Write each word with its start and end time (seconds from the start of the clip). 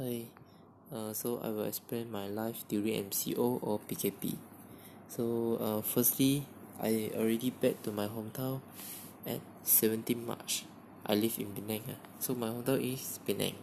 Hi, 0.00 0.24
uh, 0.96 1.12
so 1.12 1.44
I 1.44 1.52
will 1.52 1.68
explain 1.68 2.08
my 2.08 2.24
life 2.24 2.64
during 2.72 3.12
MCO 3.12 3.60
or 3.60 3.84
PKP. 3.84 4.32
So, 5.12 5.60
uh, 5.60 5.80
firstly, 5.84 6.48
I 6.80 7.12
already 7.12 7.50
back 7.52 7.82
to 7.84 7.92
my 7.92 8.08
hometown 8.08 8.64
at 9.28 9.44
17 9.62 10.24
March. 10.24 10.64
I 11.04 11.20
live 11.20 11.36
in 11.36 11.52
Penang, 11.52 11.84
uh, 11.84 12.00
so 12.16 12.32
my 12.32 12.48
hometown 12.48 12.80
is 12.80 13.20
Penang. 13.28 13.60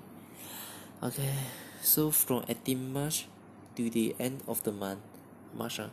Okay, 1.02 1.34
so 1.82 2.12
from 2.12 2.46
18 2.48 2.94
March 2.94 3.26
to 3.74 3.90
the 3.90 4.14
end 4.20 4.46
of 4.46 4.62
the 4.62 4.72
month, 4.72 5.02
March, 5.58 5.80
uh, 5.80 5.90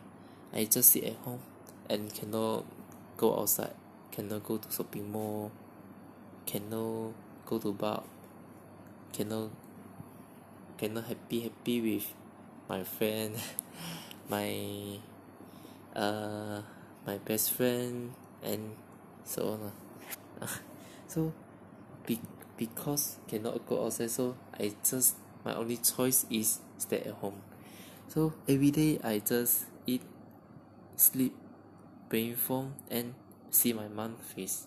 I 0.53 0.69
just 0.69 0.93
sit 0.93 1.05
at 1.05 1.17
home 1.25 1.41
and 1.89 2.13
cannot 2.13 2.69
go 3.17 3.33
outside, 3.41 3.73
cannot 4.13 4.45
go 4.45 4.59
to 4.59 4.69
shopping 4.69 5.09
mall, 5.11 5.53
cannot 6.45 7.17
go 7.49 7.57
to 7.57 7.73
bar, 7.73 8.05
cannot 9.11 9.49
cannot 10.85 11.09
happy 11.09 11.41
happy 11.41 11.80
with 11.80 12.12
my 12.69 12.84
friend 12.84 13.33
my 14.29 14.52
uh 15.97 16.60
my 17.09 17.16
best 17.24 17.57
friend 17.57 18.12
and 18.45 18.77
so 19.24 19.57
on 19.57 19.73
so 21.09 21.33
be 22.05 22.20
because 22.60 23.16
cannot 23.27 23.65
go 23.65 23.87
outside 23.87 24.10
so 24.10 24.37
I 24.60 24.77
just 24.84 25.16
my 25.45 25.55
only 25.57 25.77
choice 25.80 26.27
is 26.29 26.60
stay 26.77 27.01
at 27.01 27.16
home. 27.21 27.41
So 28.09 28.35
everyday 28.48 29.01
I 29.01 29.21
just 29.21 29.65
eat 29.87 30.02
sleep 30.96 31.32
playing 32.09 32.37
phone 32.37 32.74
and 32.91 33.15
see 33.48 33.73
my 33.73 33.88
mom 33.88 34.16
face. 34.16 34.66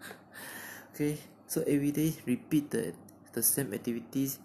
Okay 0.92 1.16
so 1.46 1.60
everyday 1.64 2.12
repeat 2.24 2.70
the 2.70 2.92
the 3.32 3.42
same 3.42 3.72
activities 3.72 4.40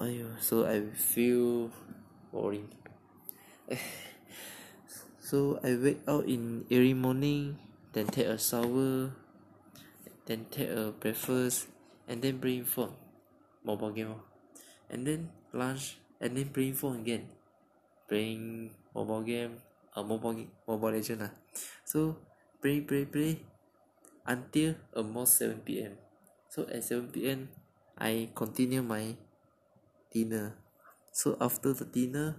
!aiyo! 0.00 0.32
so 0.40 0.64
I 0.64 0.80
feel 0.96 1.68
boring 2.32 2.72
so 5.20 5.60
I 5.60 5.76
wake 5.76 6.00
up 6.08 6.24
in 6.24 6.64
early 6.72 6.96
morning 6.96 7.60
then 7.92 8.08
take 8.08 8.26
a 8.26 8.40
shower 8.40 9.12
then 10.24 10.48
take 10.48 10.72
a 10.72 10.96
breakfast 10.96 11.68
and 12.08 12.24
then 12.24 12.40
playing 12.40 12.64
phone 12.64 12.96
mobile 13.60 13.92
game 13.92 14.16
and 14.88 15.04
then 15.04 15.28
lunch 15.52 16.00
and 16.16 16.32
then 16.32 16.48
playing 16.48 16.74
phone 16.74 17.04
again 17.04 17.28
playing 18.08 18.72
mobile 18.96 19.20
game 19.20 19.60
uh 19.94 20.02
mobile 20.02 20.48
mobile 20.64 20.96
legend 20.96 21.28
ah 21.28 21.32
so 21.84 22.16
play 22.64 22.80
play 22.80 23.04
play 23.04 23.36
until 24.24 24.74
almost 24.96 25.36
seven 25.36 25.60
P_M 25.60 25.92
so 26.48 26.64
at 26.72 26.80
seven 26.84 27.12
P_M 27.12 27.52
I 28.00 28.32
continue 28.32 28.80
my 28.80 29.12
dinner. 30.10 30.56
So 31.12 31.36
after 31.40 31.72
the 31.72 31.84
dinner 31.84 32.36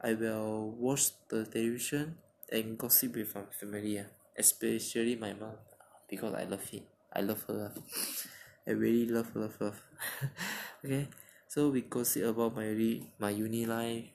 I 0.00 0.14
will 0.14 0.70
watch 0.76 1.12
the 1.28 1.44
television 1.46 2.16
and 2.52 2.78
gossip 2.78 3.16
with 3.16 3.34
my 3.34 3.44
family 3.50 3.98
ah. 4.00 4.08
Especially 4.36 5.16
my 5.16 5.32
mom 5.32 5.56
because 6.08 6.34
I 6.34 6.44
love 6.44 6.66
it 6.72 6.84
I 7.12 7.20
love 7.22 7.42
her 7.48 7.72
I 8.66 8.72
really 8.72 9.06
love 9.08 9.34
love 9.34 9.56
love. 9.60 9.80
Okay? 10.84 11.08
So 11.48 11.70
we 11.70 11.82
gossip 11.82 12.24
about 12.24 12.54
my 12.54 12.68
my 13.18 13.30
uni 13.30 13.64
life 13.66 14.10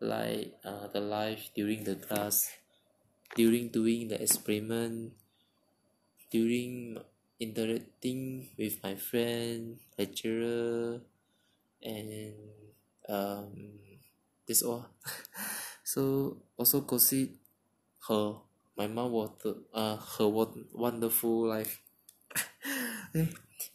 like 0.00 0.54
uh 0.64 0.86
the 0.94 1.00
life 1.02 1.50
during 1.54 1.84
the 1.84 1.96
class 1.96 2.50
during 3.36 3.68
doing 3.68 4.08
the 4.08 4.18
experiment 4.22 5.12
during 6.30 6.98
interacting 7.40 8.48
with 8.58 8.82
my 8.82 8.94
friend 8.94 9.78
lecturer 9.98 11.00
and 11.82 12.34
um 13.08 13.78
that's 14.46 14.62
all. 14.62 14.86
So 15.88 16.36
also 16.60 16.84
gossip 16.84 17.32
her 18.08 18.36
my 18.76 18.86
mom 18.86 19.12
was 19.12 19.30
uh 19.72 19.96
her 19.96 20.28
wonderful 20.28 21.48
life. 21.48 21.80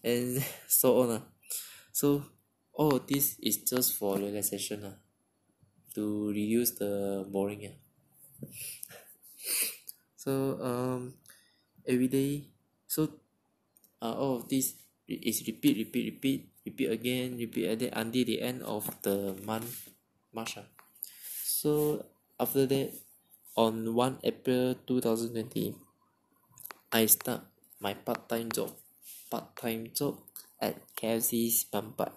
And 0.04 0.40
so 0.68 1.02
on 1.02 1.08
lah 1.10 1.24
so 1.92 2.24
all 2.74 2.96
of 2.96 3.08
this 3.08 3.38
is 3.42 3.66
just 3.66 3.98
for 3.98 4.18
relaxation 4.18 4.82
lah 4.88 4.98
to 5.94 6.34
reduce 6.34 6.78
the 6.78 7.26
boring 7.30 7.70
ah. 7.70 7.78
So 10.24 10.56
um 10.62 11.20
everyday 11.84 12.48
so 12.88 13.10
uh 14.00 14.16
all 14.16 14.40
of 14.40 14.48
this 14.48 14.78
is 15.10 15.44
repeat 15.44 15.78
repeat 15.84 16.16
repeat 16.16 16.53
repeat 16.64 16.90
again 16.90 17.38
repeat 17.38 17.68
again 17.68 17.94
until 17.94 18.26
the 18.26 18.42
end 18.42 18.64
of 18.64 18.88
the 19.04 19.36
month 19.44 19.92
march 20.34 20.58
ah. 20.58 20.68
So 21.44 22.04
after 22.40 22.66
that 22.66 22.92
on 23.56 23.94
one 23.94 24.18
april 24.24 24.74
two 24.88 25.00
thousand 25.00 25.38
twenty 25.38 25.78
I 26.94 27.06
start 27.10 27.46
my 27.82 27.94
part 27.94 28.30
time 28.30 28.54
job. 28.54 28.74
Part 29.34 29.58
time 29.58 29.90
job 29.98 30.22
at 30.62 30.78
K_F_C 30.94 31.50
simpang 31.50 31.98
empat 31.98 32.14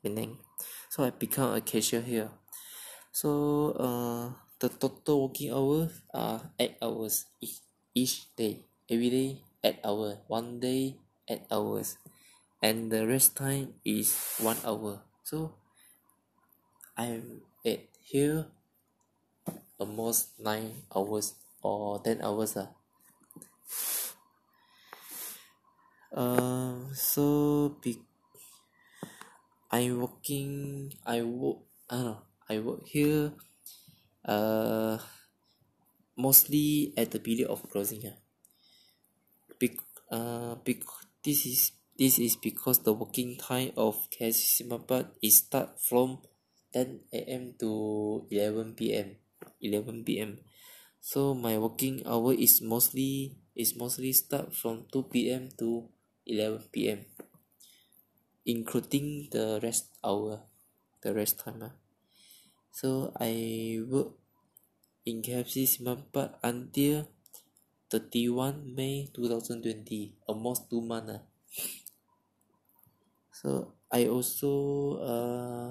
penang. 0.00 0.40
So 0.88 1.04
I 1.04 1.12
become 1.12 1.52
a 1.52 1.60
cashier 1.60 2.00
here. 2.00 2.32
So 3.12 3.76
uh 3.76 4.32
the 4.56 4.72
total 4.72 5.28
working 5.28 5.52
hours 5.52 5.92
are 6.16 6.40
eight 6.56 6.80
hours 6.80 7.28
each 7.44 7.60
each 7.92 8.32
day. 8.32 8.64
Everyday 8.88 9.44
eight 9.60 9.84
hour 9.84 10.24
one 10.32 10.56
day 10.64 10.96
eight 11.28 11.44
hours 11.52 12.00
and 12.66 12.90
the 12.90 13.06
rest 13.06 13.38
time 13.38 13.78
is 13.86 14.10
one 14.42 14.58
hour. 14.66 14.98
So 15.22 15.54
I'm 16.98 17.46
at 17.62 17.86
here 18.02 18.50
almost 19.78 20.34
nine 20.42 20.82
hours 20.90 21.38
or 21.62 22.02
ten 22.02 22.18
hours 22.26 22.58
ah. 22.58 22.74
Uh 26.10 26.90
so 26.90 27.78
be 27.78 28.02
I'm 29.70 30.02
working 30.02 30.90
I 31.06 31.22
work 31.22 31.62
uh 31.86 32.18
I 32.50 32.58
work 32.58 32.82
here 32.90 33.30
uh 34.26 34.98
mostly 36.18 36.90
at 36.98 37.14
the 37.14 37.22
period 37.22 37.46
of 37.46 37.62
closing 37.70 38.10
ah. 38.10 38.18
Bec~ 39.54 39.78
uh 40.10 40.58
bec~ 40.66 40.82
this 41.22 41.46
is 41.46 41.76
this 41.96 42.20
is 42.20 42.36
because 42.36 42.84
the 42.84 42.92
working 42.92 43.40
time 43.40 43.72
of 43.72 43.96
simpang 44.12 45.08
is 45.24 45.48
start 45.48 45.80
from 45.80 46.20
ten 46.68 47.00
A_M 47.08 47.56
to 47.56 48.28
eleven 48.28 48.76
P_M 48.76 49.16
eleven 49.64 50.04
P_M 50.04 50.36
so 51.00 51.32
my 51.32 51.56
working 51.56 52.04
hour 52.04 52.36
is 52.36 52.60
mostly 52.60 53.40
is 53.56 53.72
mostly 53.80 54.12
start 54.12 54.52
from 54.52 54.84
two 54.92 55.08
P_M 55.08 55.48
to 55.56 55.88
eleven 56.28 56.60
P_M 56.68 57.00
including 58.44 59.32
the 59.32 59.56
rest 59.64 59.88
hour 60.04 60.44
the 61.00 61.16
rest 61.16 61.40
time 61.40 61.64
ah. 61.64 61.74
So 62.76 63.08
I 63.16 63.80
work 63.88 64.20
in 65.08 65.24
K_F_C 65.24 65.64
simpang 65.64 66.04
empat 66.04 66.36
until 66.44 67.08
thirty 67.88 68.28
one 68.28 68.76
May 68.76 69.08
two 69.16 69.32
thousand 69.32 69.64
twenty 69.64 70.12
almost 70.28 70.68
two 70.68 70.84
month 70.84 71.08
ah 71.08 71.24
so 73.36 73.76
I 73.92 74.08
also 74.08 74.52
uh 74.96 75.68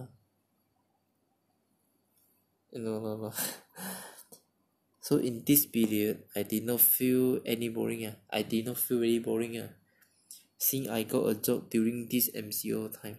no 2.78 2.94
no 3.02 3.18
no 3.18 3.30
so 5.02 5.18
in 5.18 5.42
this 5.42 5.66
period 5.66 6.30
I 6.38 6.46
did 6.46 6.62
not 6.70 6.78
feel 6.78 7.42
any 7.42 7.74
boring 7.74 8.06
ah. 8.06 8.22
I 8.30 8.46
did 8.46 8.70
not 8.70 8.78
feel 8.78 9.02
very 9.02 9.18
boring 9.18 9.58
ah. 9.58 9.74
Since 10.62 10.94
I 10.94 11.10
got 11.10 11.26
a 11.26 11.36
job 11.36 11.70
during 11.74 12.06
this 12.06 12.30
M_C_O 12.34 12.90
time. 12.94 13.18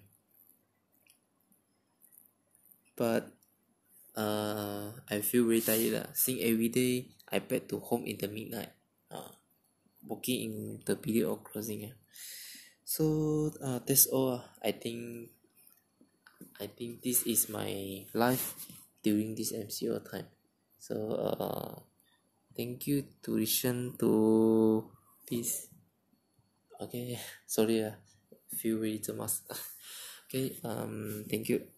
But 2.94 3.34
uh 4.14 4.94
I 5.10 5.26
feel 5.26 5.50
very 5.50 5.60
tired 5.60 5.90
lah 5.90 6.08
since 6.14 6.38
everyday 6.38 7.10
I 7.34 7.42
back 7.42 7.66
to 7.74 7.82
home 7.82 8.06
in 8.06 8.16
the 8.16 8.30
midnight 8.30 8.70
uh 9.10 9.34
working 10.06 10.38
in 10.38 10.52
the 10.86 10.94
period 10.94 11.26
of 11.26 11.42
closing 11.42 11.90
ah 11.90 11.94
so 12.86 13.50
uh 13.58 13.82
that's 13.82 14.06
all. 14.06 14.38
I 14.62 14.70
think 14.70 15.34
I 16.62 16.70
think 16.70 17.02
this 17.02 17.26
is 17.26 17.50
my 17.50 18.06
life 18.14 18.54
during 19.02 19.34
this 19.34 19.50
M_C_O 19.50 19.98
time. 20.06 20.30
So 20.78 20.94
uh 21.18 21.82
thank 22.54 22.86
you 22.86 23.02
to 23.26 23.34
listen 23.34 23.98
to 23.98 24.86
this. 25.26 25.66
Okay 26.78 27.18
sorry 27.50 27.82
ah 27.82 27.98
feel 28.54 28.78
very 28.78 29.02
cemas 29.02 29.42
okay 30.30 30.54
um 30.64 31.26
thank 31.28 31.50
you 31.50 31.75